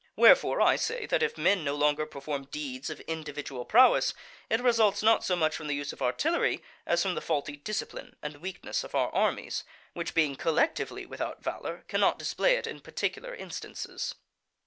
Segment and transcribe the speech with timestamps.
[0.15, 4.15] Wherefore I say that if men no longer perform deeds of individual prowess,
[4.49, 8.15] it results not so much from the use of artillery, as from the faulty discipline
[8.23, 13.35] and weakness of our armies, which being collectively without valour cannot display it in particular
[13.35, 14.15] instances.